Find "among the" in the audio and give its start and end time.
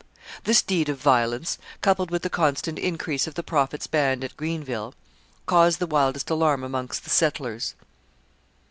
6.63-6.95